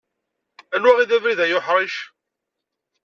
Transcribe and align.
Anwa 0.75 0.91
i 1.03 1.05
d 1.09 1.11
abrid 1.17 1.39
ay 1.45 1.55
uḥric? 1.57 1.95